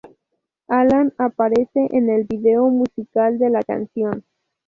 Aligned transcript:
Allan 0.67 1.13
aparece 1.19 1.87
en 1.95 2.09
el 2.09 2.23
video 2.23 2.69
musical 2.69 3.37
de 3.37 3.51
la 3.51 3.61
canción. 3.61 4.25